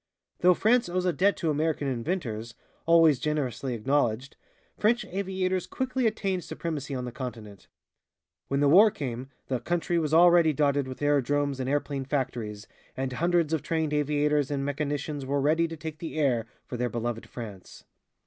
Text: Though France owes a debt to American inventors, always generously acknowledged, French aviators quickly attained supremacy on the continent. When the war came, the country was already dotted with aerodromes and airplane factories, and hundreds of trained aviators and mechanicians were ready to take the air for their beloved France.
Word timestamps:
Though 0.39 0.55
France 0.55 0.89
owes 0.89 1.05
a 1.05 1.13
debt 1.13 1.37
to 1.37 1.51
American 1.51 1.87
inventors, 1.87 2.55
always 2.87 3.19
generously 3.19 3.75
acknowledged, 3.75 4.35
French 4.75 5.05
aviators 5.05 5.67
quickly 5.67 6.07
attained 6.07 6.43
supremacy 6.43 6.95
on 6.95 7.05
the 7.05 7.11
continent. 7.11 7.67
When 8.47 8.61
the 8.61 8.67
war 8.67 8.89
came, 8.89 9.29
the 9.47 9.59
country 9.59 9.99
was 9.99 10.11
already 10.11 10.53
dotted 10.53 10.87
with 10.87 11.03
aerodromes 11.03 11.59
and 11.59 11.69
airplane 11.69 12.05
factories, 12.05 12.65
and 12.97 13.13
hundreds 13.13 13.53
of 13.53 13.61
trained 13.61 13.93
aviators 13.93 14.49
and 14.49 14.65
mechanicians 14.65 15.23
were 15.23 15.39
ready 15.39 15.67
to 15.67 15.77
take 15.77 15.99
the 15.99 16.17
air 16.17 16.47
for 16.65 16.77
their 16.77 16.89
beloved 16.89 17.29
France. 17.29 17.83